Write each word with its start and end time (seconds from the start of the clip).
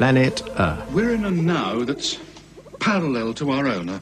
This 0.00 0.08
is 0.08 0.44
the 0.44 0.50
planet 0.50 0.58
Earth. 0.58 0.92
We're 0.92 1.14
in 1.14 1.24
a 1.26 1.30
now 1.30 1.84
that's 1.84 2.18
parallel 2.80 3.34
to 3.34 3.50
our 3.50 3.66
own. 3.66 3.90
A, 3.90 4.00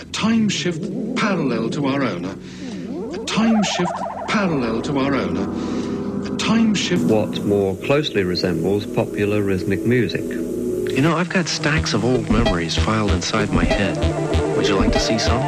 a 0.00 0.04
time 0.06 0.48
shift 0.48 0.82
parallel 1.16 1.70
to 1.70 1.86
our 1.86 2.02
own. 2.02 2.24
A, 2.24 3.20
a 3.20 3.24
time 3.24 3.62
shift 3.62 3.92
parallel 4.26 4.82
to 4.82 4.98
our 4.98 5.14
own. 5.14 5.36
A, 5.36 6.32
a 6.32 6.36
time 6.38 6.74
shift. 6.74 7.04
What 7.04 7.44
more 7.44 7.76
closely 7.76 8.24
resembles 8.24 8.84
popular 8.84 9.42
rhythmic 9.42 9.86
music. 9.86 10.22
You 10.22 11.02
know, 11.02 11.16
I've 11.16 11.28
got 11.30 11.46
stacks 11.46 11.94
of 11.94 12.04
old 12.04 12.28
memories 12.28 12.76
filed 12.76 13.12
inside 13.12 13.50
my 13.50 13.64
head. 13.64 13.96
Would 14.56 14.66
you 14.66 14.74
like 14.74 14.92
to 14.92 15.00
see 15.00 15.20
some? 15.20 15.40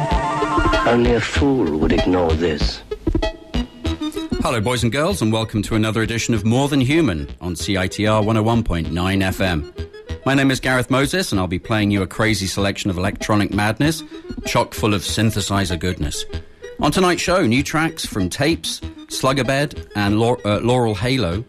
Only 0.87 1.15
a 1.15 1.21
fool 1.21 1.77
would 1.79 1.91
ignore 1.91 2.31
this. 2.31 2.81
Hello, 4.45 4.61
boys 4.61 4.83
and 4.83 4.91
girls, 4.91 5.23
and 5.23 5.33
welcome 5.33 5.63
to 5.63 5.73
another 5.73 6.03
edition 6.03 6.35
of 6.35 6.45
More 6.45 6.67
Than 6.67 6.79
Human 6.79 7.27
on 7.41 7.55
CITR 7.55 8.23
101.9 8.23 8.85
FM. 8.91 10.23
My 10.23 10.35
name 10.35 10.51
is 10.51 10.59
Gareth 10.59 10.91
Moses, 10.91 11.31
and 11.31 11.41
I'll 11.41 11.47
be 11.47 11.57
playing 11.57 11.89
you 11.89 12.03
a 12.03 12.07
crazy 12.07 12.45
selection 12.45 12.91
of 12.91 12.97
electronic 12.99 13.51
madness, 13.51 14.03
chock 14.45 14.75
full 14.75 14.93
of 14.93 15.01
synthesizer 15.01 15.79
goodness. 15.79 16.25
On 16.79 16.91
tonight's 16.91 17.23
show, 17.23 17.47
new 17.47 17.63
tracks 17.63 18.05
from 18.05 18.29
Tapes, 18.29 18.81
Slugabed, 19.07 19.83
and 19.95 20.13
uh, 20.13 20.59
Laurel 20.59 20.93
Halo, 20.93 21.43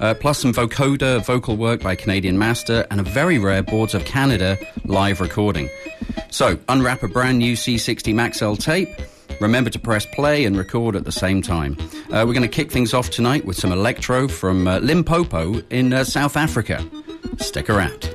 uh, 0.00 0.12
plus 0.12 0.38
some 0.40 0.52
vocoder 0.52 1.24
vocal 1.24 1.56
work 1.56 1.80
by 1.80 1.94
Canadian 1.94 2.38
Master, 2.38 2.86
and 2.90 3.00
a 3.00 3.04
very 3.04 3.38
rare 3.38 3.62
Boards 3.62 3.94
of 3.94 4.04
Canada 4.04 4.58
live 4.84 5.22
recording. 5.22 5.70
So, 6.30 6.58
unwrap 6.68 7.02
a 7.02 7.08
brand 7.08 7.38
new 7.38 7.54
C60 7.54 8.12
Maxell 8.12 8.62
tape 8.62 8.90
Remember 9.40 9.70
to 9.70 9.78
press 9.78 10.06
play 10.06 10.44
and 10.44 10.56
record 10.56 10.96
at 10.96 11.04
the 11.04 11.12
same 11.12 11.42
time. 11.42 11.76
Uh, 12.10 12.24
we're 12.26 12.34
going 12.34 12.42
to 12.42 12.48
kick 12.48 12.70
things 12.70 12.94
off 12.94 13.10
tonight 13.10 13.44
with 13.44 13.56
some 13.56 13.72
electro 13.72 14.28
from 14.28 14.66
uh, 14.66 14.78
Limpopo 14.78 15.62
in 15.70 15.92
uh, 15.92 16.04
South 16.04 16.36
Africa. 16.36 16.84
Stick 17.38 17.68
around. 17.68 18.14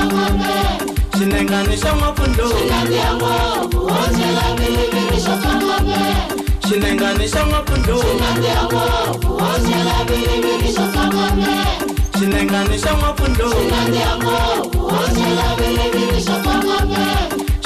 Chinenganisha 1.21 1.95
mapundo 1.95 2.49
Chinenganisha 6.67 7.45
mapundo 7.45 7.95
Chinenganisha 12.17 12.95
mapundo 12.95 13.47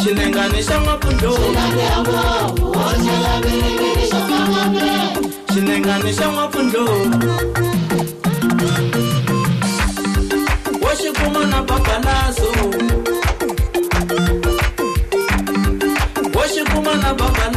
Chinenganisha 0.04 0.80
mapundo 0.82 1.38
Chinenganisha 5.54 6.32
mapundo 6.32 6.86
Washikuma 10.82 11.46
na 11.46 11.64
Washikuma 11.64 13.05
na 17.06 17.14
papalazo 17.14 17.55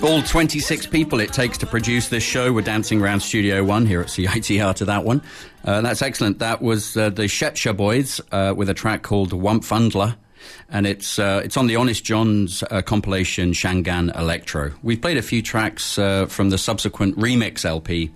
All 0.00 0.22
26 0.22 0.86
people 0.86 1.18
it 1.18 1.32
takes 1.32 1.58
to 1.58 1.66
produce 1.66 2.08
this 2.08 2.22
show 2.22 2.52
were 2.52 2.62
dancing 2.62 3.02
around 3.02 3.20
Studio 3.20 3.64
One 3.64 3.84
here 3.84 4.00
at 4.00 4.06
CITR 4.06 4.74
to 4.76 4.84
that 4.84 5.04
one. 5.04 5.22
Uh, 5.64 5.80
that's 5.80 6.02
excellent. 6.02 6.38
That 6.38 6.62
was 6.62 6.96
uh, 6.96 7.10
the 7.10 7.24
Tshetsha 7.24 7.76
Boys 7.76 8.20
uh, 8.30 8.54
with 8.56 8.68
a 8.68 8.74
track 8.74 9.02
called 9.02 9.32
Wumpfundler. 9.32 10.16
And 10.70 10.86
it's 10.86 11.18
uh, 11.18 11.42
it's 11.44 11.56
on 11.56 11.66
the 11.66 11.76
Honest 11.76 12.04
John's 12.04 12.62
uh, 12.70 12.80
compilation 12.82 13.52
Shangaan 13.52 14.16
Electro. 14.16 14.72
We've 14.84 15.00
played 15.00 15.16
a 15.16 15.22
few 15.22 15.42
tracks 15.42 15.98
uh, 15.98 16.26
from 16.26 16.50
the 16.50 16.58
subsequent 16.58 17.16
remix 17.16 17.64
LP 17.64 18.10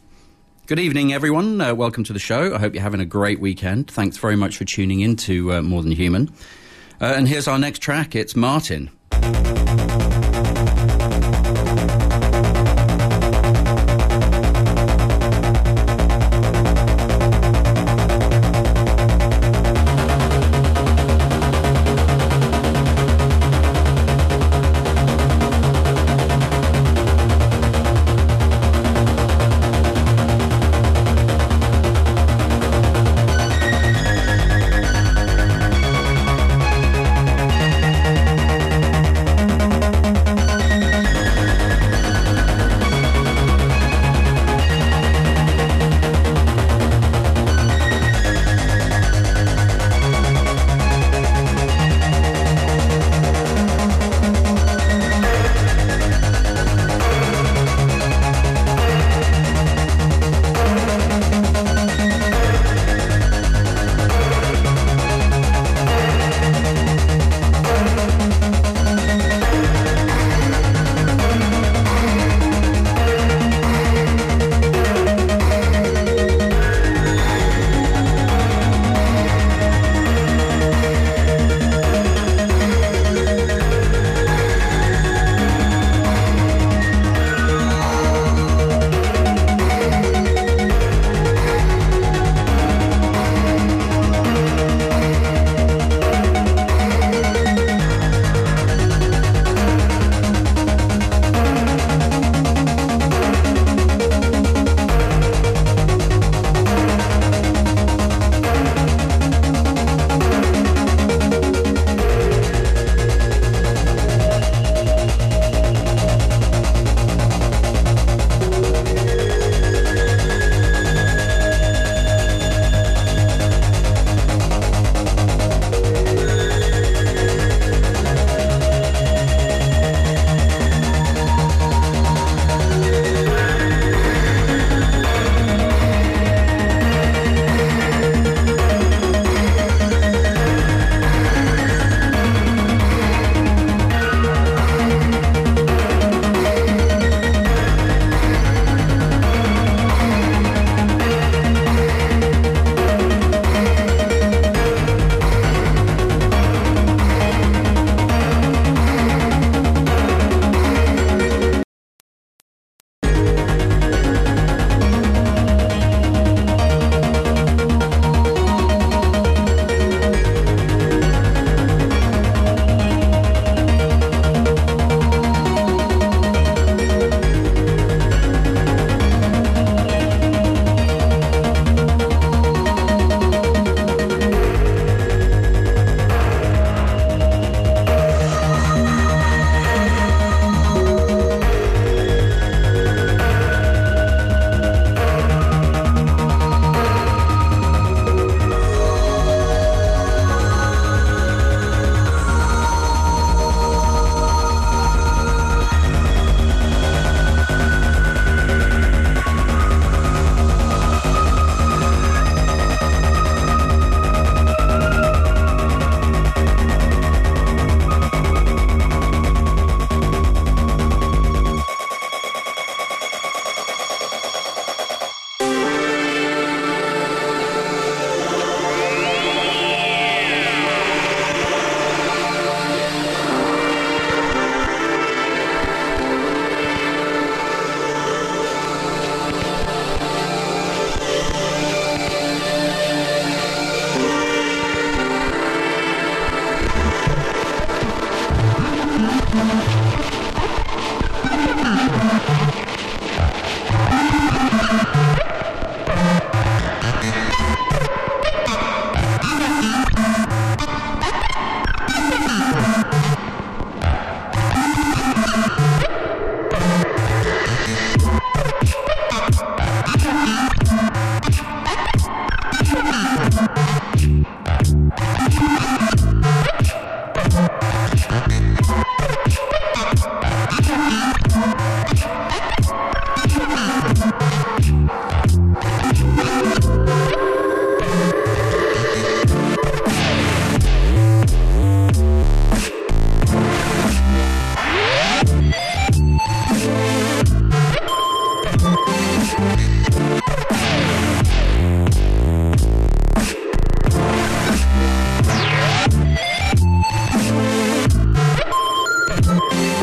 Good 0.68 0.80
evening, 0.80 1.12
everyone. 1.12 1.60
Uh, 1.60 1.76
welcome 1.76 2.04
to 2.06 2.14
the 2.14 2.20
show. 2.20 2.56
I 2.56 2.60
hope 2.60 2.74
you're 2.74 2.84
having 2.84 3.02
a 3.02 3.06
great 3.06 3.40
weekend. 3.42 3.92
Thanks 3.92 4.18
very 4.18 4.38
much 4.38 4.56
for 4.58 4.64
tuning 4.66 5.02
in 5.02 5.16
to 5.18 5.54
uh, 5.54 5.62
More 5.62 5.84
Than 5.84 5.92
Human. 5.92 6.32
and 7.00 7.28
here's 7.28 7.48
our 7.48 7.60
next 7.60 7.80
track. 7.80 8.16
It's 8.16 8.36
Martyn. 8.36 8.90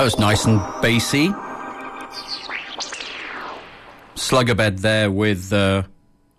That 0.00 0.04
was 0.04 0.18
nice 0.18 0.46
and 0.46 0.60
bassy. 0.80 1.28
Slugabed 4.14 4.80
there 4.80 5.10
with 5.10 5.52
uh, 5.52 5.82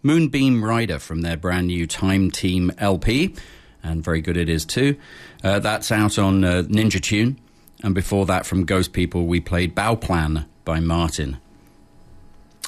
Moonbeam 0.02 0.66
Rider 0.66 0.98
from 0.98 1.22
their 1.22 1.38
brand 1.38 1.68
new 1.68 1.86
Time 1.86 2.32
Team 2.32 2.72
LP, 2.80 3.36
and 3.84 4.04
very 4.04 4.20
good 4.20 4.36
it 4.36 4.50
is 4.50 4.66
too. 4.66 4.98
Uh, 5.44 5.60
that's 5.60 5.92
out 5.92 6.18
on 6.18 6.44
uh, 6.44 6.64
Ninja 6.70 7.00
Tune, 7.00 7.40
and 7.84 7.94
before 7.94 8.26
that, 8.26 8.48
from 8.48 8.66
Ghost 8.66 8.94
People, 8.94 9.28
we 9.28 9.40
played 9.40 9.76
Bauplan 9.76 10.48
by 10.66 10.80
Martyn. 10.80 11.38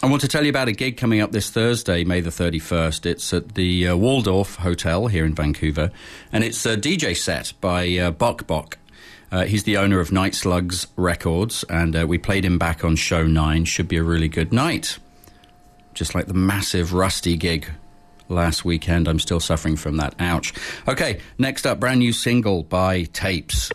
I 0.03 0.05
want 0.05 0.21
to 0.21 0.27
tell 0.27 0.43
you 0.43 0.51
about 0.51 0.67
a 0.67 0.73
gig 0.73 0.97
coming 0.97 1.21
up 1.21 1.31
this 1.31 1.49
Thursday, 1.49 2.03
May 2.03 2.21
the 2.21 2.29
31st. 2.29 3.07
It's 3.07 3.33
at 3.33 3.55
the 3.55 3.87
uh, 3.87 3.95
Waldorf 3.95 4.57
Hotel 4.57 5.07
here 5.07 5.25
in 5.25 5.33
Vancouver, 5.33 5.89
and 6.31 6.43
it's 6.43 6.63
a 6.67 6.77
DJ 6.77 7.17
set 7.17 7.53
by 7.61 7.97
uh, 7.97 8.11
Bok 8.11 8.45
Bok. 8.45 8.77
Uh, 9.33 9.45
he's 9.45 9.63
the 9.63 9.77
owner 9.77 9.99
of 9.99 10.11
Night 10.11 10.35
Slugs 10.35 10.85
Records, 10.95 11.65
and 11.67 11.95
uh, 11.95 12.05
we 12.07 12.19
played 12.19 12.45
him 12.45 12.59
back 12.59 12.85
on 12.85 12.95
show 12.95 13.25
nine. 13.25 13.65
Should 13.65 13.87
be 13.87 13.97
a 13.97 14.03
really 14.03 14.27
good 14.27 14.53
night. 14.53 14.99
Just 15.95 16.13
like 16.13 16.27
the 16.27 16.35
massive 16.35 16.93
Rustie 16.93 17.35
gig 17.35 17.67
last 18.29 18.63
weekend. 18.63 19.07
I'm 19.07 19.17
still 19.17 19.39
suffering 19.39 19.75
from 19.75 19.97
that. 19.97 20.13
Ouch. 20.19 20.53
Okay, 20.87 21.19
next 21.39 21.65
up, 21.65 21.79
brand 21.79 21.97
new 21.97 22.13
single 22.13 22.61
by 22.61 23.05
Tapes. 23.05 23.71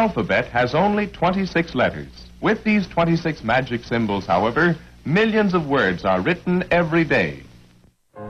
Alphabet 0.00 0.46
has 0.46 0.74
only 0.74 1.06
26 1.06 1.74
letters. 1.74 2.08
With 2.40 2.64
these 2.64 2.86
26 2.86 3.44
magic 3.44 3.84
symbols, 3.84 4.24
however, 4.24 4.74
millions 5.04 5.52
of 5.52 5.68
words 5.68 6.06
are 6.06 6.22
written 6.22 6.64
every 6.70 7.04
day. 7.04 7.42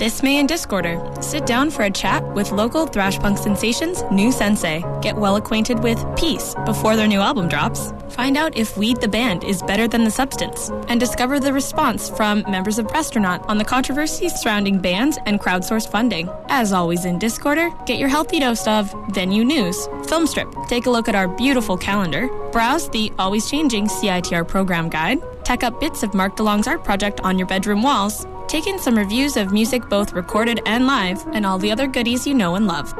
This 0.00 0.22
May 0.22 0.38
in 0.38 0.46
Discorder, 0.46 1.22
sit 1.22 1.44
down 1.44 1.70
for 1.70 1.82
a 1.82 1.90
chat 1.90 2.26
with 2.32 2.52
local 2.52 2.86
thrash 2.86 3.18
punk 3.18 3.36
sensations 3.36 4.02
New 4.10 4.32
Sensei. 4.32 4.82
Get 5.02 5.14
well 5.14 5.36
acquainted 5.36 5.80
with 5.80 6.02
Peace 6.16 6.54
before 6.64 6.96
their 6.96 7.06
new 7.06 7.20
album 7.20 7.48
drops. 7.48 7.92
Find 8.08 8.38
out 8.38 8.56
if 8.56 8.78
Weed 8.78 9.02
the 9.02 9.08
Band 9.08 9.44
is 9.44 9.60
better 9.60 9.86
than 9.86 10.04
the 10.04 10.10
substance. 10.10 10.70
And 10.88 10.98
discover 10.98 11.38
the 11.38 11.52
response 11.52 12.08
from 12.08 12.50
members 12.50 12.78
of 12.78 12.86
Astronaut 12.94 13.46
on 13.46 13.58
the 13.58 13.64
controversies 13.64 14.32
surrounding 14.36 14.78
bans 14.78 15.18
and 15.26 15.38
crowdsourced 15.38 15.90
funding. 15.90 16.30
As 16.48 16.72
always 16.72 17.04
in 17.04 17.18
Discorder, 17.18 17.68
get 17.84 17.98
your 17.98 18.08
healthy 18.08 18.40
dose 18.40 18.66
of 18.66 18.90
venue 19.10 19.44
news, 19.44 19.76
Filmstrip, 20.08 20.66
take 20.68 20.86
a 20.86 20.90
look 20.90 21.10
at 21.10 21.14
our 21.14 21.28
beautiful 21.28 21.76
calendar, 21.76 22.28
browse 22.52 22.88
the 22.88 23.12
always 23.18 23.50
changing 23.50 23.86
CITR 23.86 24.48
program 24.48 24.88
guide, 24.88 25.18
tack 25.44 25.62
up 25.62 25.78
bits 25.78 26.02
of 26.02 26.14
Mark 26.14 26.38
DeLong's 26.38 26.66
art 26.66 26.84
project 26.84 27.20
on 27.20 27.36
your 27.36 27.46
bedroom 27.46 27.82
walls, 27.82 28.24
take 28.50 28.66
in 28.66 28.80
some 28.80 28.98
reviews 28.98 29.36
of 29.36 29.52
music 29.52 29.88
both 29.88 30.12
recorded 30.12 30.60
and 30.66 30.84
live, 30.84 31.24
and 31.34 31.46
all 31.46 31.56
the 31.56 31.70
other 31.70 31.86
goodies 31.86 32.26
you 32.26 32.34
know 32.34 32.56
and 32.56 32.66
love. 32.66 32.92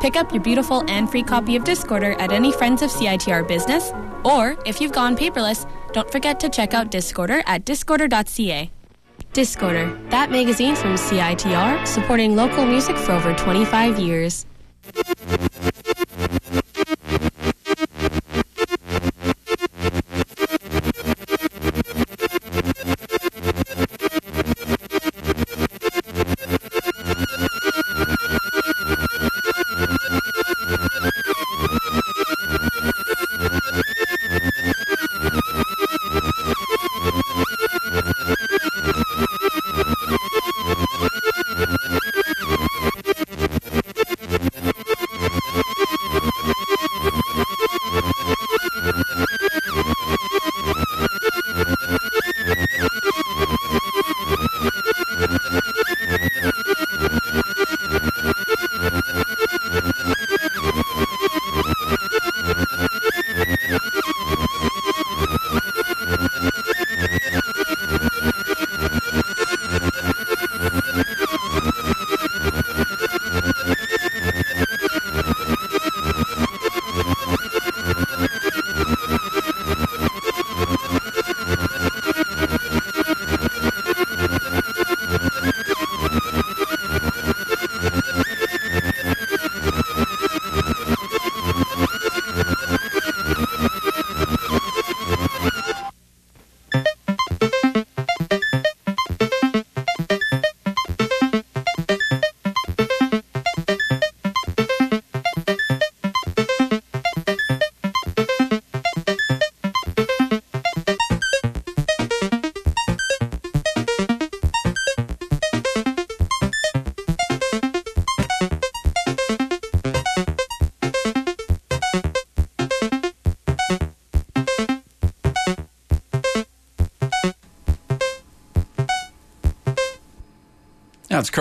Pick 0.00 0.14
up 0.14 0.32
your 0.32 0.42
beautiful 0.42 0.84
and 0.88 1.10
free 1.10 1.24
copy 1.24 1.56
of 1.56 1.64
Discorder 1.64 2.14
at 2.20 2.30
any 2.30 2.52
Friends 2.52 2.82
of 2.82 2.90
CITR 2.90 3.46
business, 3.48 3.92
or 4.24 4.56
if 4.64 4.80
you've 4.80 4.92
gone 4.92 5.16
paperless, 5.16 5.68
don't 5.92 6.10
forget 6.10 6.38
to 6.38 6.48
check 6.48 6.72
out 6.72 6.92
Discorder 6.92 7.42
at 7.46 7.64
discorder.ca. 7.64 8.70
Discorder, 9.32 10.10
that 10.10 10.30
magazine 10.30 10.76
from 10.76 10.94
CITR, 10.94 11.84
supporting 11.84 12.36
local 12.36 12.64
music 12.64 12.96
for 12.96 13.12
over 13.12 13.34
25 13.34 13.98
years. 13.98 14.46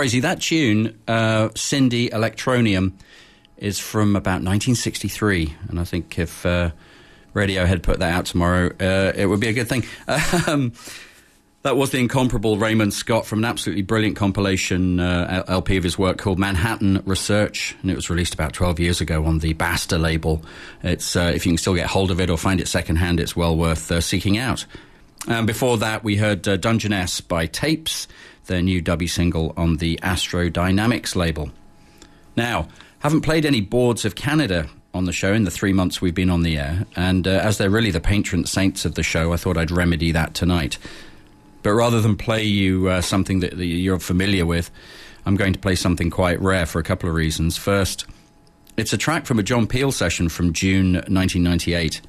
Crazy. 0.01 0.21
That 0.21 0.41
tune, 0.41 0.99
uh, 1.07 1.49
Cindy 1.55 2.09
Electronium, 2.09 2.93
is 3.57 3.77
from 3.77 4.15
about 4.15 4.41
1963, 4.41 5.55
and 5.69 5.79
I 5.79 5.83
think 5.83 6.17
if 6.17 6.43
uh, 6.43 6.71
Radiohead 7.35 7.83
put 7.83 7.99
that 7.99 8.11
out 8.11 8.25
tomorrow, 8.25 8.71
uh, 8.79 9.13
it 9.15 9.27
would 9.27 9.39
be 9.39 9.49
a 9.49 9.53
good 9.53 9.69
thing. 9.69 9.85
Um, 10.47 10.73
that 11.61 11.77
was 11.77 11.91
the 11.91 11.99
incomparable 11.99 12.57
Raymond 12.57 12.95
Scott 12.95 13.27
from 13.27 13.37
an 13.37 13.45
absolutely 13.45 13.83
brilliant 13.83 14.15
compilation 14.15 14.99
uh, 14.99 15.43
LP 15.47 15.77
of 15.77 15.83
his 15.83 15.99
work 15.99 16.17
called 16.17 16.39
Manhattan 16.39 17.03
Research, 17.05 17.75
and 17.83 17.91
it 17.91 17.95
was 17.95 18.09
released 18.09 18.33
about 18.33 18.53
12 18.53 18.79
years 18.79 19.01
ago 19.01 19.23
on 19.25 19.37
the 19.37 19.53
Basta 19.53 19.99
label. 19.99 20.43
It's 20.81 21.15
uh, 21.15 21.31
if 21.35 21.45
you 21.45 21.51
can 21.51 21.59
still 21.59 21.75
get 21.75 21.85
hold 21.85 22.09
of 22.09 22.19
it 22.19 22.31
or 22.31 22.37
find 22.39 22.59
it 22.59 22.67
secondhand, 22.67 23.19
it's 23.19 23.35
well 23.35 23.55
worth 23.55 23.91
uh, 23.91 24.01
seeking 24.01 24.39
out. 24.39 24.65
And 25.27 25.45
before 25.45 25.77
that, 25.77 26.03
we 26.03 26.15
heard 26.15 26.47
uh, 26.47 26.57
Dungeness 26.57 27.21
by 27.21 27.45
Tapes, 27.45 28.07
their 28.51 28.61
new 28.61 28.81
dubby 28.81 29.09
single 29.09 29.53
on 29.57 29.77
the 29.77 29.99
Astro 30.03 30.49
Dynamics 30.49 31.15
label. 31.15 31.49
Now, 32.35 32.67
haven't 32.99 33.21
played 33.21 33.45
any 33.45 33.61
boards 33.61 34.05
of 34.05 34.15
Canada 34.15 34.69
on 34.93 35.05
the 35.05 35.13
show 35.13 35.33
in 35.33 35.45
the 35.45 35.51
three 35.51 35.73
months 35.73 36.01
we've 36.01 36.13
been 36.13 36.29
on 36.29 36.43
the 36.43 36.57
air, 36.57 36.85
and 36.95 37.27
uh, 37.27 37.31
as 37.31 37.57
they're 37.57 37.69
really 37.69 37.91
the 37.91 38.01
patron 38.01 38.45
saints 38.45 38.85
of 38.85 38.95
the 38.95 39.03
show, 39.03 39.33
I 39.33 39.37
thought 39.37 39.57
I'd 39.57 39.71
remedy 39.71 40.11
that 40.11 40.33
tonight. 40.33 40.77
But 41.63 41.71
rather 41.71 42.01
than 42.01 42.17
play 42.17 42.43
you 42.43 42.89
uh, 42.89 43.01
something 43.01 43.39
that, 43.39 43.57
that 43.57 43.65
you're 43.65 43.99
familiar 43.99 44.45
with, 44.45 44.69
I'm 45.25 45.35
going 45.35 45.53
to 45.53 45.59
play 45.59 45.75
something 45.75 46.09
quite 46.09 46.41
rare 46.41 46.65
for 46.65 46.79
a 46.79 46.83
couple 46.83 47.07
of 47.07 47.15
reasons. 47.15 47.57
First, 47.57 48.05
it's 48.77 48.93
a 48.93 48.97
track 48.97 49.25
from 49.25 49.39
a 49.39 49.43
John 49.43 49.67
Peel 49.67 49.91
session 49.91 50.27
from 50.27 50.53
June 50.53 50.93
1998, 50.93 52.01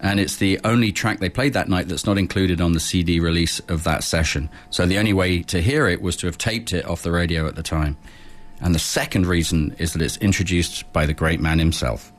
and 0.00 0.20
it's 0.20 0.36
the 0.36 0.60
only 0.64 0.92
track 0.92 1.18
they 1.20 1.28
played 1.28 1.52
that 1.54 1.68
night 1.68 1.88
that's 1.88 2.06
not 2.06 2.18
included 2.18 2.60
on 2.60 2.72
the 2.72 2.80
CD 2.80 3.20
release 3.20 3.60
of 3.60 3.84
that 3.84 4.04
session. 4.04 4.48
So 4.70 4.86
the 4.86 4.98
only 4.98 5.12
way 5.12 5.42
to 5.44 5.60
hear 5.60 5.88
it 5.88 6.00
was 6.00 6.16
to 6.16 6.26
have 6.26 6.38
taped 6.38 6.72
it 6.72 6.84
off 6.86 7.02
the 7.02 7.12
radio 7.12 7.46
at 7.46 7.56
the 7.56 7.62
time. 7.62 7.96
And 8.60 8.74
the 8.74 8.80
second 8.80 9.26
reason 9.26 9.74
is 9.78 9.92
that 9.92 10.02
it's 10.02 10.16
introduced 10.18 10.92
by 10.92 11.06
the 11.06 11.14
great 11.14 11.40
man 11.40 11.58
himself. 11.58 12.12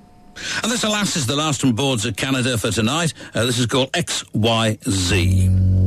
And 0.64 0.72
this, 0.72 0.84
alas, 0.84 1.16
is 1.18 1.26
the 1.26 1.36
last 1.36 1.62
from 1.62 1.74
Boards 1.74 2.06
of 2.06 2.16
Canada 2.16 2.58
for 2.58 2.72
tonight. 2.72 3.14
Uh, 3.34 3.46
this 3.46 3.60
is 3.60 3.66
called 3.66 3.92
XYZ. 3.92 5.79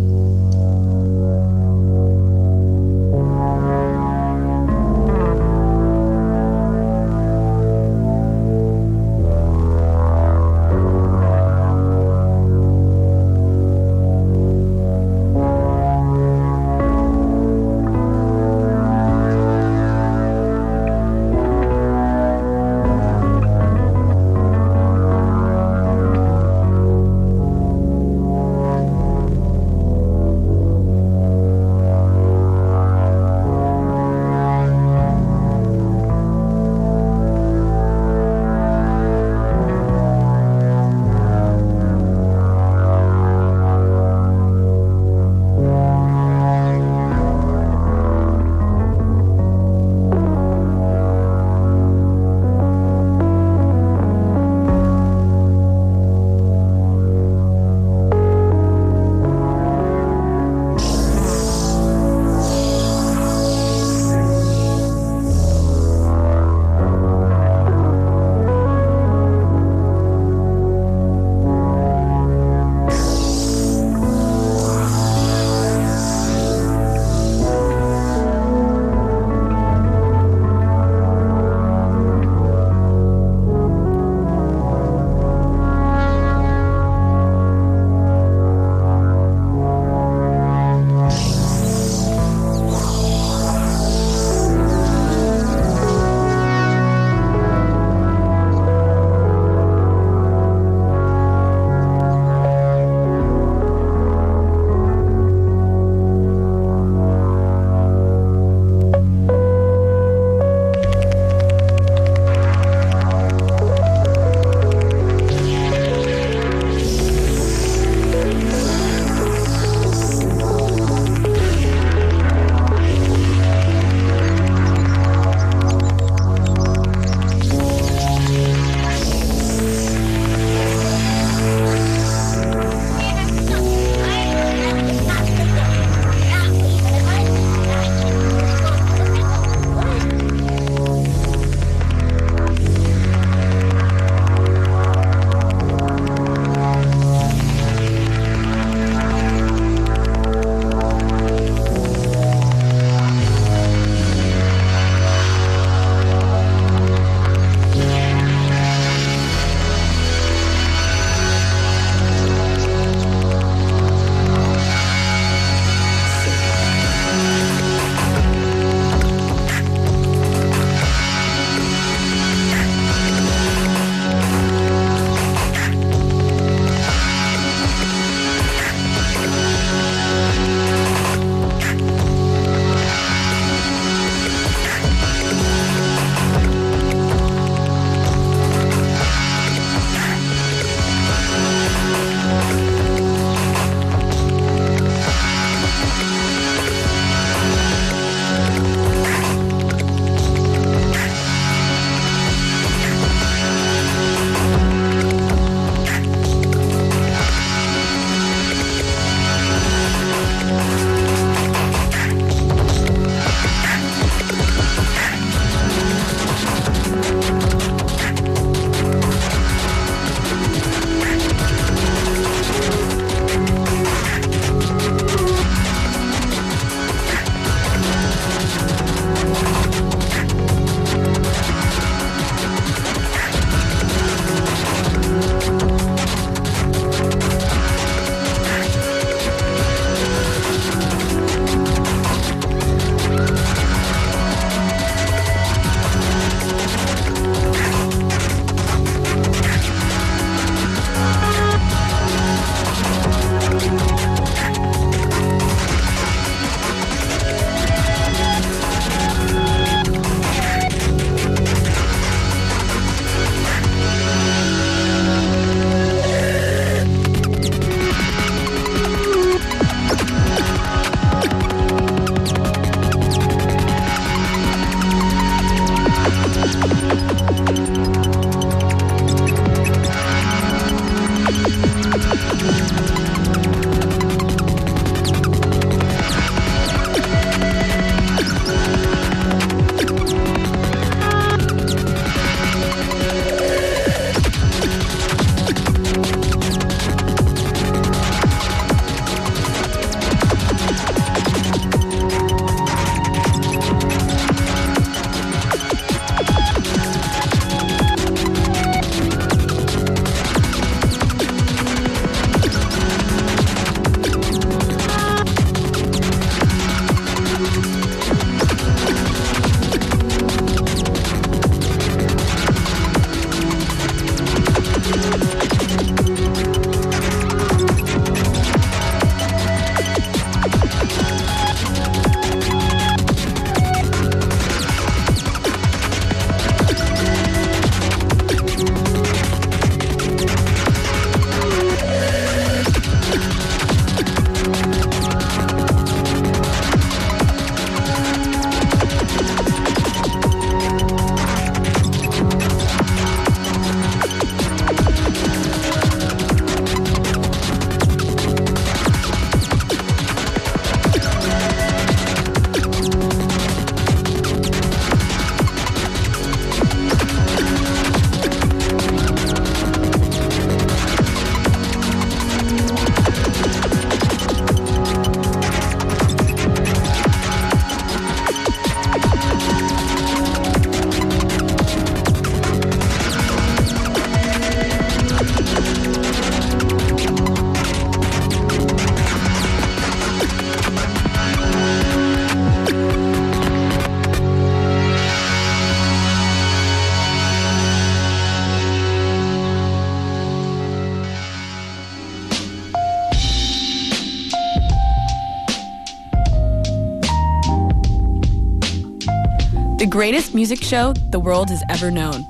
Greatest 409.92 410.34
music 410.34 410.62
show 410.62 410.94
the 411.10 411.20
world 411.20 411.50
has 411.50 411.62
ever 411.68 411.90
known. 411.90 412.26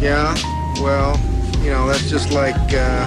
Yeah, 0.00 0.34
well, 0.82 1.16
you 1.62 1.70
know, 1.70 1.86
that's 1.86 2.10
just 2.10 2.32
like 2.32 2.56
uh, 2.72 3.06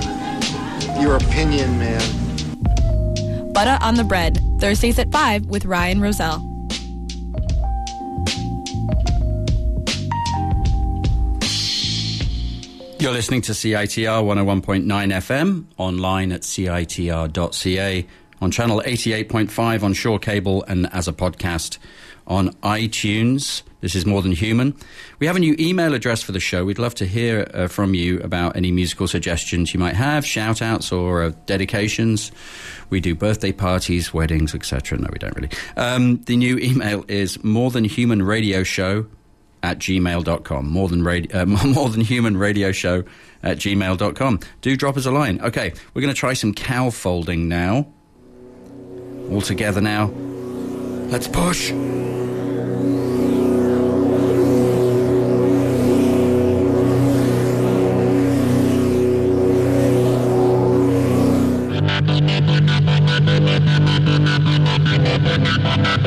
your 1.02 1.18
opinion, 1.18 1.78
man. 1.78 3.52
Butter 3.52 3.78
on 3.84 3.96
the 3.96 4.06
Bread, 4.06 4.40
Thursdays 4.62 4.98
at 4.98 5.12
5 5.12 5.48
with 5.48 5.66
Ryan 5.66 6.00
Roselle. 6.00 6.40
You're 12.98 13.12
listening 13.12 13.42
to 13.42 13.52
CITR 13.52 14.24
101.9 14.24 14.86
FM, 14.86 15.66
online 15.78 16.32
at 16.32 16.44
citr.ca, 16.44 18.08
on 18.40 18.52
channel 18.52 18.82
88.5 18.86 19.84
on 19.84 19.92
Shaw 19.92 20.18
Cable, 20.18 20.64
and 20.70 20.88
as 20.94 21.10
a 21.10 21.12
podcast 21.12 21.78
on 22.26 22.54
iTunes. 22.64 23.64
This 23.82 23.96
is 23.96 24.06
More 24.06 24.22
Than 24.22 24.32
Human. 24.32 24.76
We 25.20 25.28
have 25.28 25.36
a 25.36 25.40
new 25.40 25.56
email 25.60 25.94
address 25.94 26.22
for 26.22 26.32
the 26.32 26.40
show. 26.40 26.64
We'd 26.64 26.80
love 26.80 26.96
to 26.96 27.06
hear 27.06 27.50
uh, 27.54 27.68
from 27.68 27.96
you 27.96 28.20
about 28.20 28.56
any 28.56 28.72
musical 28.72 29.08
suggestions 29.08 29.74
you 29.74 29.80
might 29.80 29.96
have, 29.96 30.26
shout 30.26 30.62
outs 30.62 30.92
or 30.92 31.24
uh, 31.24 31.32
dedications. 31.48 32.32
We 32.92 33.00
do 33.00 33.16
birthday 33.16 33.52
parties, 33.52 34.14
weddings, 34.14 34.54
etc. 34.54 35.00
No, 35.00 35.08
we 35.12 35.18
don't 35.18 35.36
really. 35.36 35.50
Um, 35.78 36.22
the 36.22 36.38
new 36.38 36.58
email 36.60 37.04
is 37.08 37.44
More 37.44 37.72
Than 37.72 37.84
Human 37.84 38.22
Radio 38.22 38.64
Show 38.64 39.08
at 39.64 39.80
gmail.com. 39.80 40.70
More 40.70 40.88
than, 40.88 41.08
uh, 41.34 41.46
more 41.46 41.90
than 41.90 42.02
human 42.02 42.38
radio 42.38 42.72
show 42.72 43.04
at 43.44 43.58
gmail.com. 43.58 44.40
Do 44.62 44.76
drop 44.76 44.98
us 44.98 45.06
a 45.06 45.12
line. 45.12 45.40
Okay, 45.42 45.74
we're 45.94 46.02
going 46.02 46.14
to 46.14 46.20
try 46.20 46.34
some 46.34 46.54
cow 46.54 46.90
folding 46.90 47.48
now. 47.48 47.88
All 49.30 49.42
together 49.42 49.82
now. 49.82 50.08
Let's 50.08 51.28
push. 51.28 51.72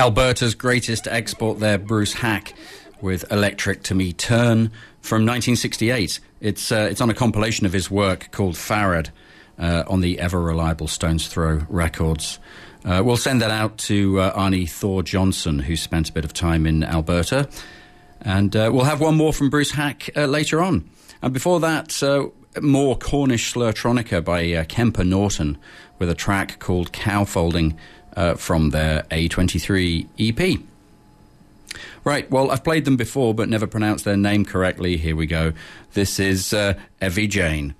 Alberta's 0.00 0.54
greatest 0.54 1.06
export 1.08 1.60
there, 1.60 1.76
Bruce 1.76 2.14
Haack, 2.14 2.54
with 3.02 3.30
Electric 3.30 3.82
to 3.82 3.94
Me 3.94 4.14
Turn 4.14 4.70
from 5.02 5.26
1968. 5.26 6.20
It's, 6.40 6.72
uh, 6.72 6.88
it's 6.90 7.02
on 7.02 7.10
a 7.10 7.14
compilation 7.14 7.66
of 7.66 7.74
his 7.74 7.90
work 7.90 8.30
called 8.30 8.54
Farad 8.54 9.10
uh, 9.58 9.84
on 9.86 10.00
the 10.00 10.18
ever 10.18 10.40
reliable 10.40 10.88
Stones 10.88 11.28
Throw 11.28 11.66
Records. 11.68 12.38
Uh, 12.82 13.02
we'll 13.04 13.18
send 13.18 13.42
that 13.42 13.50
out 13.50 13.76
to 13.76 14.18
uh, 14.20 14.34
Arnie 14.34 14.66
Thor 14.66 15.02
Johnson, 15.02 15.58
who 15.58 15.76
spent 15.76 16.08
a 16.08 16.12
bit 16.14 16.24
of 16.24 16.32
time 16.32 16.64
in 16.64 16.82
Alberta. 16.82 17.46
And 18.22 18.56
uh, 18.56 18.70
we'll 18.72 18.86
have 18.86 19.02
one 19.02 19.18
more 19.18 19.34
from 19.34 19.50
Bruce 19.50 19.72
Haack 19.72 20.16
uh, 20.16 20.24
later 20.24 20.62
on. 20.62 20.88
And 21.20 21.34
before 21.34 21.60
that, 21.60 21.92
more 22.62 22.96
Cornish 22.96 23.52
Slurtronica 23.52 24.24
by 24.24 24.64
Kemper 24.64 25.04
Norton 25.04 25.58
with 25.98 26.08
a 26.08 26.14
track 26.14 26.58
called 26.58 26.90
Cow 26.90 27.26
Folding 27.26 27.76
uh, 28.20 28.34
from 28.34 28.68
their 28.68 29.02
A23 29.04 30.06
EP. 30.18 30.60
Right, 32.04 32.30
well, 32.30 32.50
I've 32.50 32.62
played 32.62 32.84
them 32.84 32.98
before 32.98 33.34
but 33.34 33.48
never 33.48 33.66
pronounced 33.66 34.04
their 34.04 34.16
name 34.16 34.44
correctly. 34.44 34.98
Here 34.98 35.16
we 35.16 35.26
go. 35.26 35.54
This 35.94 36.20
is 36.20 36.52
uh, 36.52 36.74
Evy 37.00 37.26
Jane. 37.26 37.74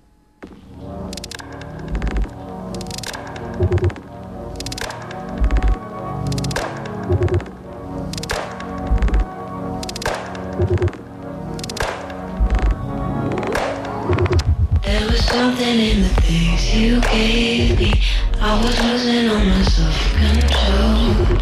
There 14.82 15.06
was 15.10 15.22
something 15.26 15.78
in 15.78 16.02
the 16.02 16.08
things 16.22 16.74
you 16.74 17.00
gave 17.02 17.78
me. 17.78 18.19
I 18.42 18.58
was 18.62 18.72
losing 18.82 19.28
all 19.28 19.38
my 19.38 19.62
self-control. 19.64 21.36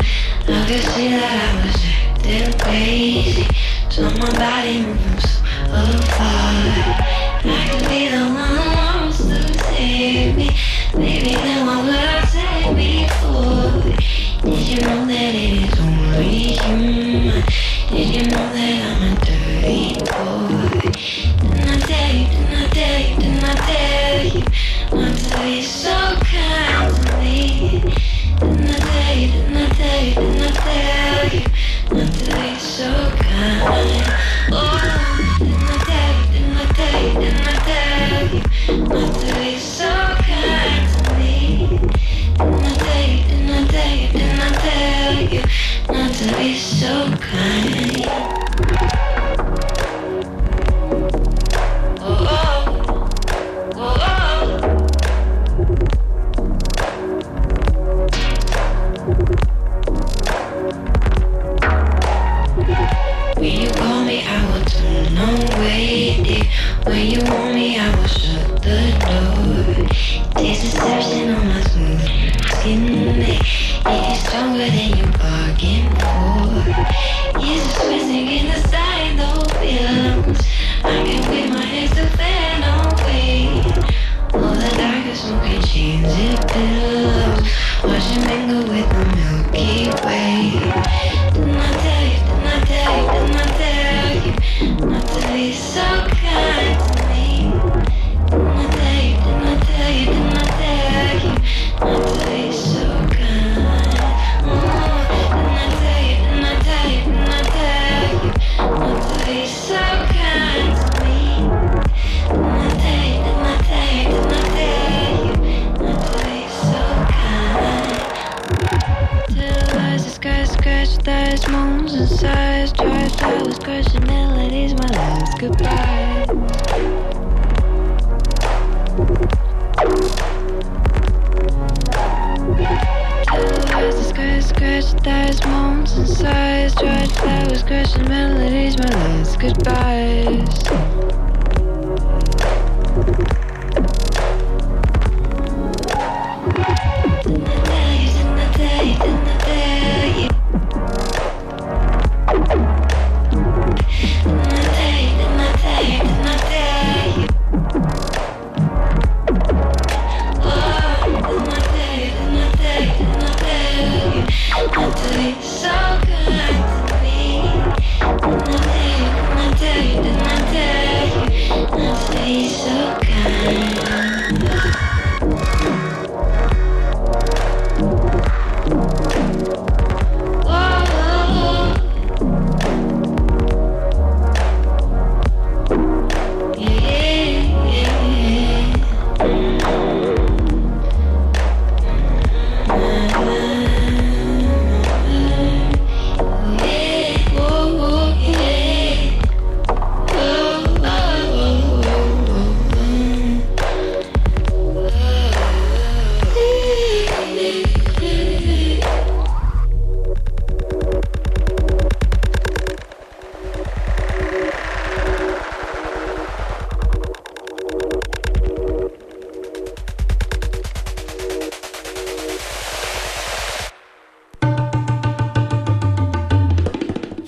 I 0.49 0.67
could 0.67 0.83
see 0.83 1.09
that 1.15 1.31
I 1.31 1.63
was 1.63 1.79
acting 1.95 2.51
crazy. 2.59 3.47
So 3.89 4.03
my 4.19 4.27
body 4.35 4.83
moving 4.83 5.21
so 5.21 5.39
apart. 5.95 6.99
I 7.47 7.71
could 7.71 7.87
be 7.89 8.09
the 8.11 8.27
one 8.35 9.15
to 9.15 9.31
me. 9.79 10.51
Then 10.93 11.67
what 11.67 12.27
say 12.27 12.67
before? 12.75 13.79
Did 14.43 14.67
you 14.67 14.81
know 14.81 15.07
that 15.07 15.35
it 15.39 15.71
is 15.71 15.79
only 15.79 16.59
human? 16.59 17.47
Did 17.91 18.09
you 18.11 18.23
know 18.27 18.47
that 18.51 18.75
I'm 18.91 19.03
a 19.07 19.15
dirty 19.23 20.03
boy? 20.03 20.83
Didn't 21.47 21.69
I 21.69 21.79
tell 21.79 22.11
you, 22.13 22.27
didn't 22.27 22.55
I 22.55 22.67
tell 22.75 22.99
you, 23.01 23.17
didn't 23.17 23.45
I 23.45 23.55
tell 23.55 23.93
you 23.93 23.98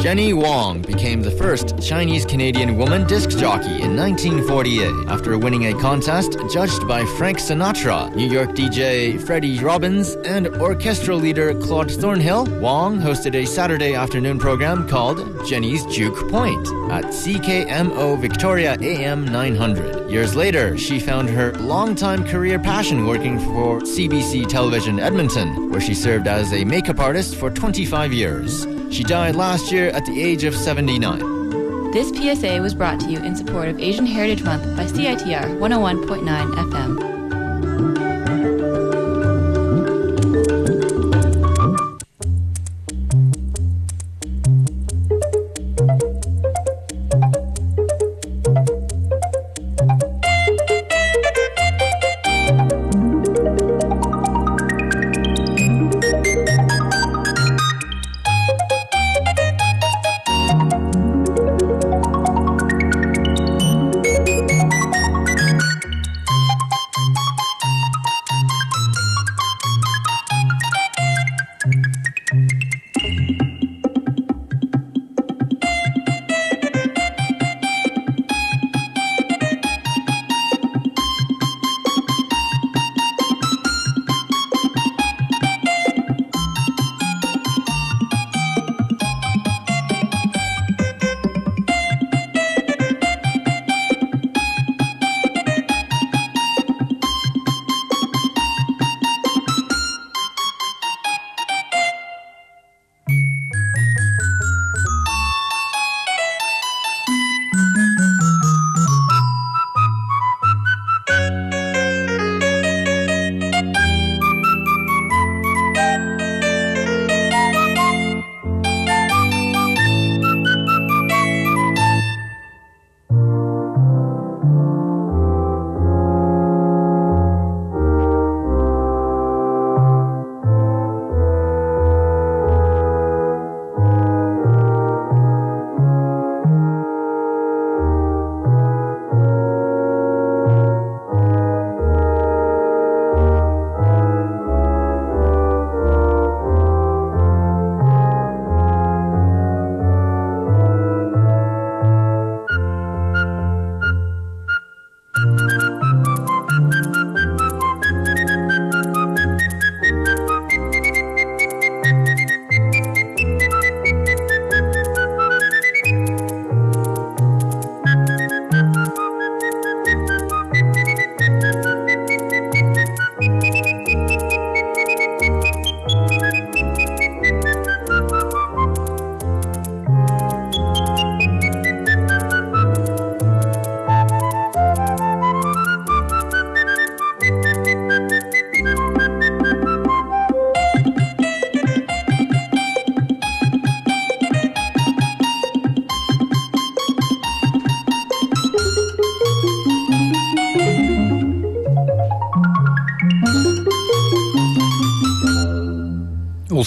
Jenny 0.00 0.32
Wong 0.32 0.80
became 0.80 1.20
the 1.20 1.30
first 1.30 1.78
Chinese 1.78 2.24
Canadian 2.24 2.78
woman 2.78 3.06
disc 3.06 3.28
jockey 3.38 3.82
in 3.82 3.94
1948 3.94 4.90
after 5.08 5.36
winning 5.36 5.66
a 5.66 5.78
contest 5.78 6.38
judged 6.50 6.88
by 6.88 7.04
Frank 7.18 7.36
Sinatra, 7.36 8.14
New 8.16 8.26
York 8.26 8.52
DJ 8.52 9.20
Freddie 9.20 9.58
Robbins, 9.58 10.14
and 10.24 10.48
orchestral 10.56 11.18
leader 11.18 11.52
Claude 11.52 11.90
Thornhill. 11.90 12.46
Wong 12.60 12.98
hosted 12.98 13.34
a 13.34 13.44
Saturday 13.44 13.94
afternoon 13.94 14.38
program 14.38 14.88
called 14.88 15.46
Jenny's 15.46 15.84
Juke 15.84 16.30
Point 16.30 16.66
at 16.90 17.04
CKMO 17.04 18.18
Victoria 18.18 18.78
AM 18.80 19.26
900. 19.26 20.10
Years 20.10 20.34
later, 20.34 20.78
she 20.78 20.98
found 20.98 21.28
her 21.28 21.52
longtime 21.58 22.24
career 22.24 22.58
passion 22.58 23.06
working 23.06 23.38
for 23.38 23.80
CBC 23.80 24.48
Television 24.48 24.98
Edmonton, 24.98 25.70
where 25.70 25.80
she 25.82 25.92
served 25.92 26.26
as 26.26 26.54
a 26.54 26.64
makeup 26.64 27.00
artist 27.00 27.36
for 27.36 27.50
25 27.50 28.14
years. 28.14 28.66
She 28.90 29.04
died 29.04 29.36
last 29.36 29.70
year 29.70 29.88
at 29.90 30.04
the 30.04 30.20
age 30.20 30.44
of 30.44 30.54
79. 30.54 31.90
This 31.92 32.08
PSA 32.10 32.60
was 32.60 32.74
brought 32.74 33.00
to 33.00 33.10
you 33.10 33.18
in 33.18 33.36
support 33.36 33.68
of 33.68 33.78
Asian 33.78 34.06
Heritage 34.06 34.42
Month 34.42 34.64
by 34.76 34.84
CITR 34.84 35.58
101.9 35.58 36.54
FM. 36.70 37.19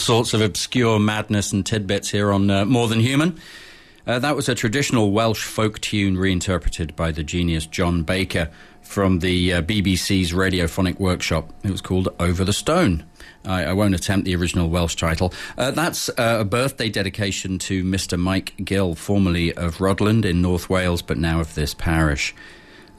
Sorts 0.04 0.34
of 0.34 0.42
obscure 0.42 1.00
madness 1.00 1.54
and 1.54 1.66
tidbits 1.66 2.10
here 2.10 2.34
on 2.34 2.52
uh, 2.52 2.66
More 2.66 2.90
Than 2.90 3.00
Human. 3.00 3.40
Uh, 4.06 4.20
that 4.20 4.36
was 4.36 4.50
a 4.50 4.54
traditional 4.54 5.12
Welsh 5.12 5.46
folk 5.46 5.80
tune 5.80 6.18
reinterpreted 6.18 6.94
by 6.98 7.14
the 7.14 7.24
genius 7.24 7.66
John 7.66 8.04
Baker 8.04 8.52
from 8.82 9.20
the 9.20 9.54
uh, 9.54 9.62
BBC's 9.62 10.34
radiophonic 10.34 11.00
workshop. 11.00 11.54
It 11.64 11.72
was 11.72 11.80
called 11.80 12.10
Over 12.20 12.44
the 12.44 12.52
Stone. 12.52 13.06
I, 13.46 13.64
I 13.64 13.72
won't 13.72 13.96
attempt 13.96 14.26
the 14.26 14.36
original 14.36 14.70
Welsh 14.70 14.98
title. 14.98 15.34
Uh, 15.58 15.72
that's 15.72 16.10
uh, 16.10 16.40
a 16.42 16.44
birthday 16.44 16.90
dedication 16.90 17.58
to 17.60 17.86
Mr. 17.86 18.20
Mike 18.20 18.56
Gill, 18.58 18.96
formerly 18.96 19.54
of 19.54 19.78
Rhuddlan 19.78 20.26
in 20.26 20.42
North 20.42 20.70
Wales, 20.70 21.02
but 21.02 21.18
now 21.18 21.40
of 21.40 21.56
this 21.56 21.74
parish. 21.74 22.36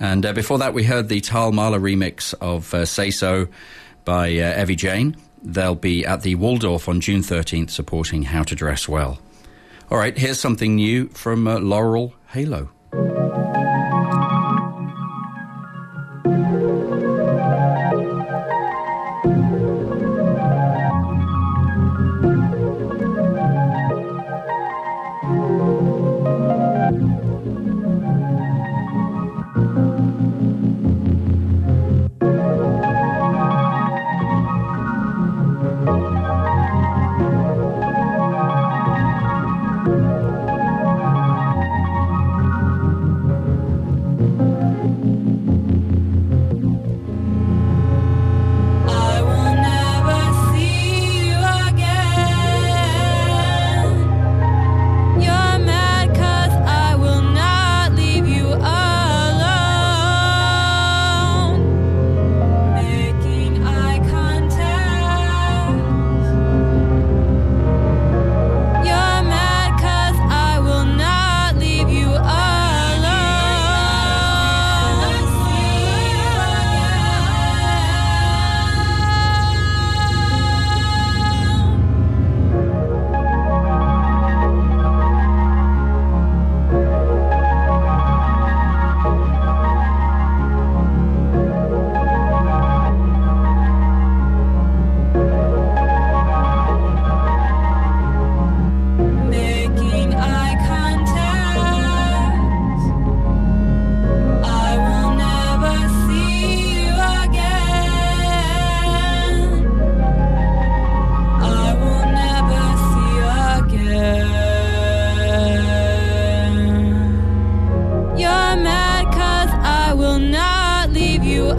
And 0.01 0.25
uh, 0.25 0.33
before 0.33 0.57
that, 0.57 0.73
we 0.73 0.85
heard 0.85 1.11
the 1.11 1.21
Tal 1.21 1.53
Mahler 1.53 1.81
remix 1.81 2.33
of 2.41 2.73
uh, 2.73 2.87
Say 2.87 3.11
So 3.11 3.49
by 4.07 4.31
Evy 4.31 4.75
Jane. 4.75 5.19
They'll 5.45 5.75
be 5.75 6.07
at 6.07 6.23
the 6.23 6.37
Waldorf 6.37 6.89
on 6.89 7.01
June 7.01 7.21
13th 7.21 7.71
supporting 7.71 8.25
How 8.25 8.43
to 8.45 8.55
Dress 8.55 8.89
Well. 8.89 9.21
All 9.91 9.99
right, 9.99 10.17
here's 10.17 10.41
something 10.41 10.77
new 10.77 11.09
from 11.09 11.47
uh, 11.47 11.59
Laurel 11.59 12.15
Halo. 12.29 12.71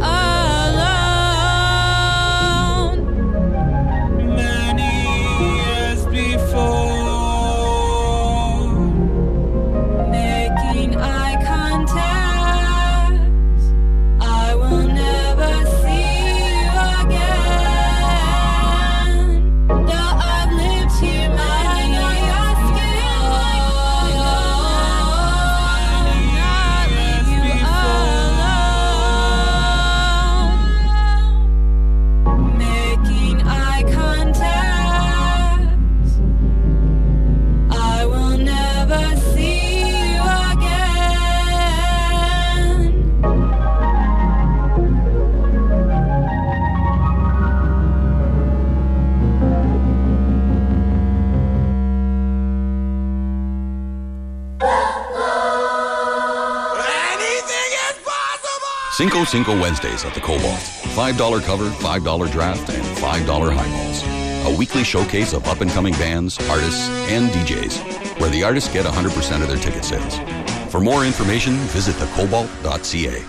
are 0.01 0.24
Cinco 59.35 59.59
Wednesdays 59.59 60.05
at 60.05 60.13
the 60.13 60.21
Cobalt. 60.21 60.61
$5 60.95 61.43
cover, 61.43 61.69
$5 61.69 62.31
draft, 62.31 62.69
and 62.69 62.85
$5 62.99 63.53
highballs. 63.53 64.53
A 64.53 64.57
weekly 64.57 64.85
showcase 64.85 65.33
of 65.33 65.45
up 65.45 65.59
and 65.59 65.69
coming 65.71 65.93
bands, 65.95 66.39
artists, 66.47 66.87
and 67.09 67.29
DJs, 67.31 68.21
where 68.21 68.29
the 68.29 68.45
artists 68.45 68.71
get 68.71 68.85
100% 68.85 69.41
of 69.41 69.49
their 69.49 69.57
ticket 69.57 69.83
sales. 69.83 70.19
For 70.71 70.79
more 70.79 71.03
information, 71.03 71.55
visit 71.75 71.95
thecobalt.ca. 71.95 73.25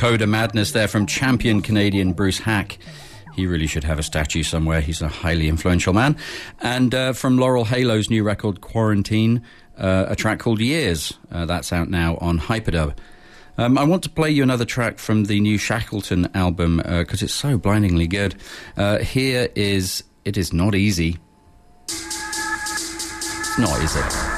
Vocoder 0.00 0.26
madness 0.26 0.72
there 0.72 0.88
from 0.88 1.04
champion 1.04 1.60
Canadian 1.60 2.14
Bruce 2.14 2.40
Haack. 2.40 2.78
He 3.34 3.46
really 3.46 3.66
should 3.66 3.84
have 3.84 3.98
a 3.98 4.02
statue 4.02 4.42
somewhere. 4.42 4.80
He's 4.80 5.02
a 5.02 5.08
highly 5.08 5.46
influential 5.46 5.92
man. 5.92 6.16
And 6.60 6.94
uh, 6.94 7.12
from 7.12 7.36
Laurel 7.36 7.66
Halo's 7.66 8.08
new 8.08 8.24
record, 8.24 8.62
Quarantine, 8.62 9.42
uh, 9.76 10.06
a 10.08 10.16
track 10.16 10.38
called 10.38 10.58
Years. 10.58 11.12
Uh, 11.30 11.44
that's 11.44 11.70
out 11.70 11.90
now 11.90 12.16
on 12.16 12.38
Hyperdub. 12.38 12.96
Um, 13.58 13.76
I 13.76 13.84
want 13.84 14.02
to 14.04 14.08
play 14.08 14.30
you 14.30 14.42
another 14.42 14.64
track 14.64 14.98
from 14.98 15.24
the 15.24 15.38
new 15.38 15.58
Shackleton 15.58 16.30
album 16.34 16.78
because 16.78 17.22
it's 17.22 17.34
so 17.34 17.58
blindingly 17.58 18.06
good. 18.06 18.36
Uh, 18.78 19.00
here 19.00 19.50
is 19.54 20.02
It 20.24 20.38
Is 20.38 20.50
Not 20.50 20.74
Easy. 20.74 21.18
It's 21.88 23.58
not, 23.58 23.82
is 23.82 23.96
it? 23.96 24.29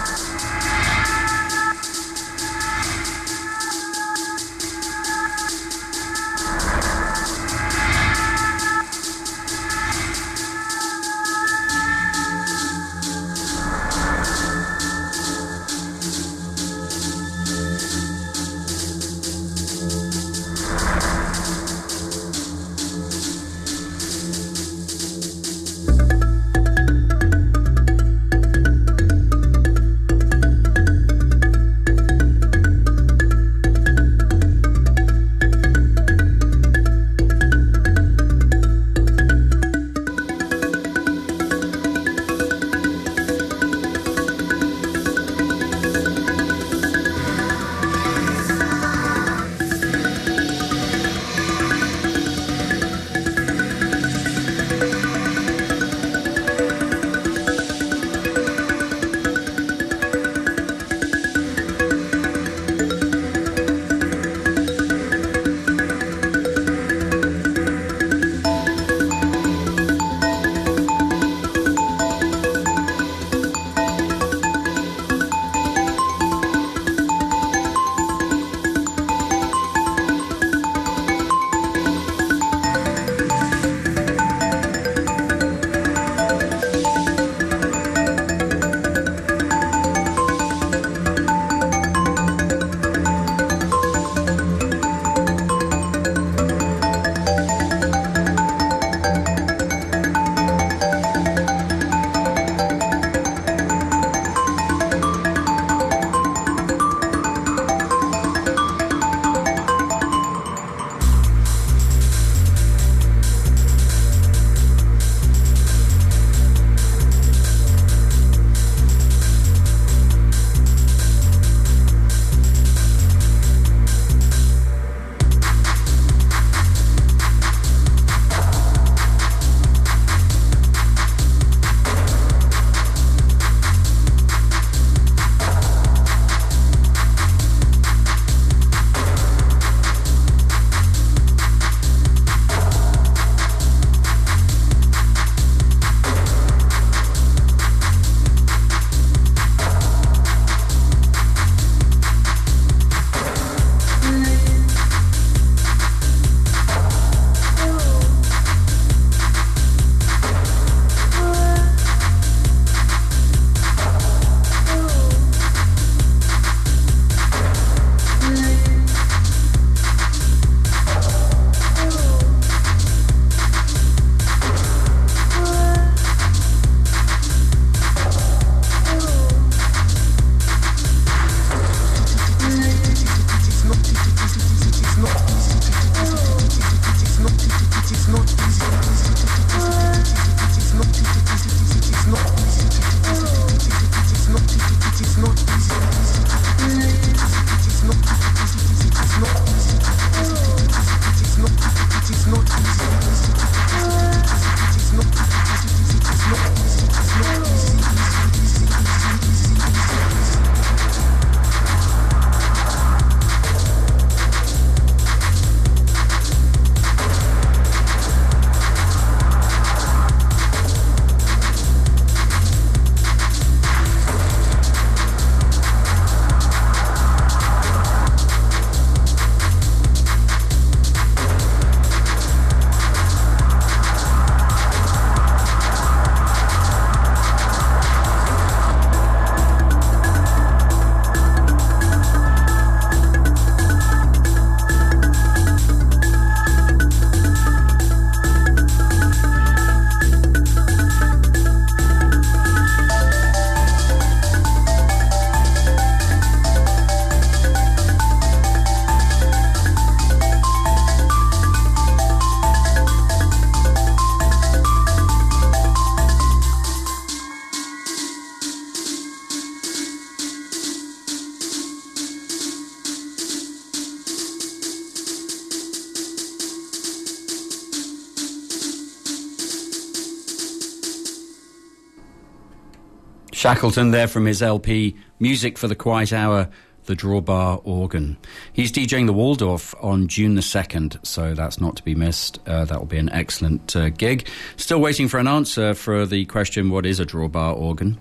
Shackleton 283.42 283.90
there 283.90 284.06
from 284.06 284.26
his 284.26 284.40
LP 284.40 284.94
Music 285.18 285.58
for 285.58 285.66
the 285.66 285.74
Quiet 285.74 286.12
Hour, 286.12 286.48
the 286.84 286.94
Drawbar 286.94 287.60
Organ. 287.64 288.16
He's 288.52 288.70
DJing 288.70 289.06
the 289.06 289.12
Waldorf 289.12 289.74
on 289.82 290.06
June 290.06 290.36
the 290.36 290.42
2nd, 290.42 291.04
so 291.04 291.34
that's 291.34 291.60
not 291.60 291.74
to 291.74 291.82
be 291.82 291.96
missed. 291.96 292.38
Uh, 292.46 292.64
that 292.66 292.78
will 292.78 292.86
be 292.86 292.98
an 292.98 293.08
excellent 293.08 293.74
uh, 293.74 293.88
gig. 293.88 294.28
Still 294.56 294.80
waiting 294.80 295.08
for 295.08 295.18
an 295.18 295.26
answer 295.26 295.74
for 295.74 296.06
the 296.06 296.24
question 296.26 296.70
what 296.70 296.86
is 296.86 297.00
a 297.00 297.04
drawbar 297.04 297.56
organ? 297.56 298.00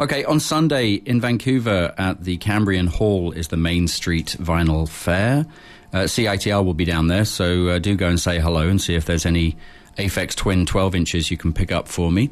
Okay, 0.00 0.24
on 0.24 0.40
Sunday 0.40 0.94
in 0.94 1.20
Vancouver 1.20 1.92
at 1.98 2.24
the 2.24 2.38
Cambrian 2.38 2.86
Hall 2.86 3.32
is 3.32 3.48
the 3.48 3.58
Main 3.58 3.86
Street 3.86 4.34
Vinyl 4.40 4.88
Fair. 4.88 5.44
Uh, 5.92 6.04
CITR 6.04 6.64
will 6.64 6.72
be 6.72 6.86
down 6.86 7.08
there, 7.08 7.26
so 7.26 7.68
uh, 7.68 7.78
do 7.78 7.94
go 7.94 8.08
and 8.08 8.18
say 8.18 8.40
hello 8.40 8.66
and 8.66 8.80
see 8.80 8.94
if 8.94 9.04
there's 9.04 9.26
any 9.26 9.58
Aphex 9.98 10.34
Twin 10.34 10.64
12 10.64 10.94
inches 10.94 11.30
you 11.30 11.36
can 11.36 11.52
pick 11.52 11.70
up 11.70 11.86
for 11.86 12.10
me. 12.10 12.30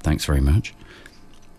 Thanks 0.00 0.24
very 0.24 0.40
much. 0.40 0.74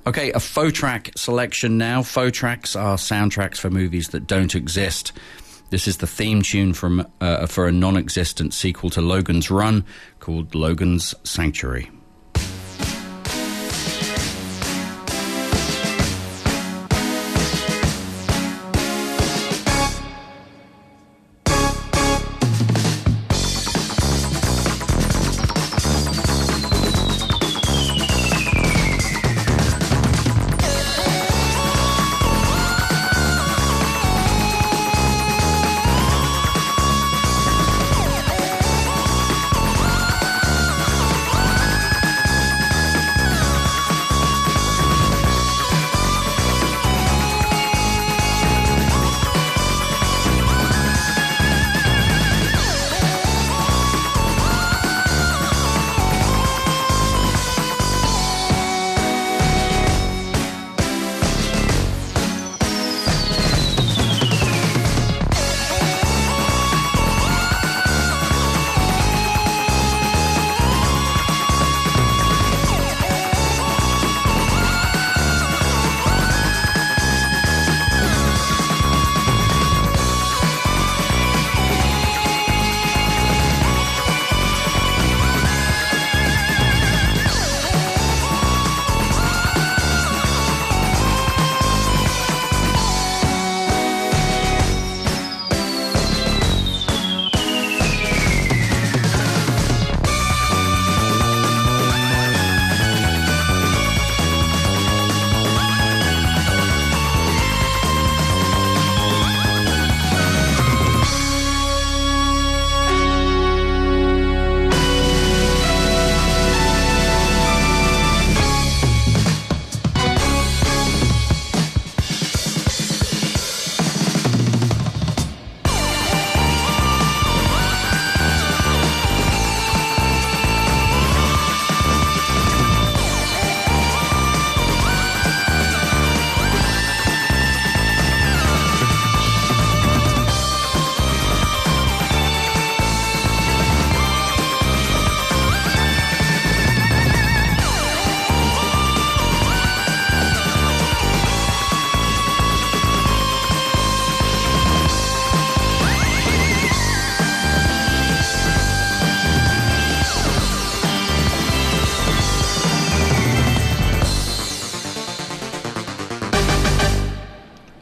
Okay, 0.08 0.32
a 0.32 0.40
faux 0.40 0.74
track 0.74 1.12
selection 1.16 1.78
now. 1.78 2.02
Faux 2.02 2.36
tracks 2.36 2.76
are 2.76 2.98
soundtracks 2.98 3.58
for 3.58 3.70
movies 3.70 4.10
that 4.10 4.26
don't 4.26 4.56
exist. 4.56 5.12
This 5.70 5.88
is 5.88 5.98
the 5.98 6.08
theme 6.08 6.42
tune 6.42 6.74
from 6.74 7.08
uh, 7.22 7.46
for 7.46 7.68
a 7.68 7.72
non-existent 7.72 8.54
sequel 8.54 8.90
to 8.92 9.02
Logan's 9.02 9.52
Run 9.52 9.86
called 10.20 10.56
Logan's 10.56 11.14
Sanctuary. 11.24 11.92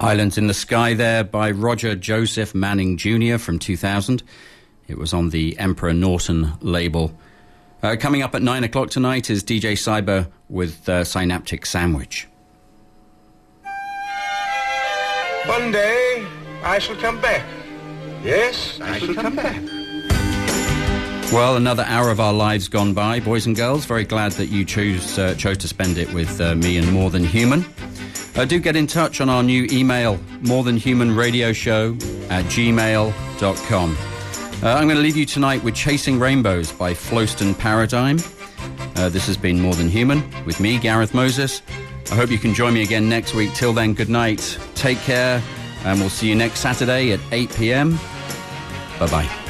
Islands 0.09 0.39
in 0.39 0.47
the 0.47 0.55
Sky 0.55 0.95
there 0.95 1.23
by 1.23 1.51
Roger 1.51 1.95
Joseph 1.95 2.55
Manning 2.55 2.97
Jr. 2.97 3.37
from 3.37 3.59
2000. 3.59 4.23
It 4.87 4.97
was 4.97 5.13
on 5.13 5.29
the 5.29 5.55
Emperor 5.59 5.93
Norton 5.93 6.53
label. 6.61 7.15
Uh, 7.83 7.95
coming 7.95 8.23
up 8.23 8.33
at 8.33 8.41
9 8.41 8.63
o'clock 8.63 8.89
tonight 8.89 9.29
is 9.29 9.43
DJ 9.43 9.73
Cyber 9.73 10.27
with 10.49 10.89
uh, 10.89 11.03
Synaptic 11.03 11.63
Sandwich. 11.63 12.27
One 15.45 15.71
day 15.71 16.25
I 16.63 16.79
shall 16.79 16.95
come 16.95 17.21
back. 17.21 17.45
Yes, 18.23 18.81
I, 18.81 18.97
shall 18.97 19.13
come 19.13 19.35
back. 19.35 19.61
Well, 21.31 21.55
another 21.55 21.83
hour 21.83 22.09
of 22.09 22.19
our 22.19 22.33
lives 22.33 22.67
gone 22.67 22.95
by, 22.95 23.19
boys 23.19 23.45
and 23.45 23.55
girls. 23.55 23.85
Very 23.85 24.05
glad 24.05 24.31
that 24.31 24.47
you 24.47 24.65
chose, 24.65 25.19
uh, 25.19 25.35
chose 25.35 25.59
to 25.59 25.67
spend 25.67 25.99
it 25.99 26.11
with 26.11 26.41
uh, 26.41 26.55
me 26.55 26.79
and 26.79 26.91
More 26.91 27.11
Than 27.11 27.23
Human. 27.23 27.63
Uh, 28.39 28.45
do 28.45 28.57
get 28.57 28.77
in 28.77 28.87
touch 28.87 29.19
on 29.19 29.27
our 29.27 29.43
new 29.43 29.67
email, 29.69 30.17
more 30.43 30.63
than 30.63 30.77
human 30.77 31.13
radio 31.13 31.51
show 31.51 31.91
at 32.29 32.45
gmail.com. 32.45 33.97
Uh, 34.63 34.67
I'm 34.75 34.85
going 34.85 34.95
to 34.95 35.03
leave 35.03 35.17
you 35.17 35.25
tonight 35.25 35.61
with 35.61 35.75
Chasing 35.75 36.17
Rainbows 36.17 36.71
by 36.71 36.93
Flowston 36.93 37.57
Paradigm. 37.57 38.17
Uh, 38.95 39.09
this 39.09 39.27
has 39.27 39.35
been 39.35 39.59
More 39.59 39.73
Than 39.73 39.89
Human 39.89 40.23
with 40.45 40.61
me, 40.61 40.79
Gareth 40.79 41.13
Moses. 41.13 41.61
I 42.11 42.15
hope 42.15 42.31
you 42.31 42.37
can 42.37 42.53
join 42.53 42.73
me 42.73 42.81
again 42.81 43.09
next 43.09 43.33
week. 43.33 43.53
Till 43.55 43.73
then, 43.73 43.93
good 43.93 44.09
night. 44.09 44.57
Take 44.73 44.99
care, 44.99 45.43
and 45.83 45.99
we'll 45.99 46.09
see 46.09 46.29
you 46.29 46.35
next 46.35 46.61
Saturday 46.61 47.11
at 47.11 47.19
8 47.33 47.53
p.m. 47.57 47.99
Bye 48.99 49.07
bye. 49.07 49.48